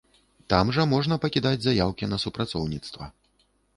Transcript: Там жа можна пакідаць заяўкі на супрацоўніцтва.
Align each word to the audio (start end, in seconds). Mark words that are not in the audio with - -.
Там 0.53 0.71
жа 0.77 0.85
можна 0.93 1.17
пакідаць 1.25 1.63
заяўкі 1.67 2.09
на 2.15 2.19
супрацоўніцтва. 2.25 3.11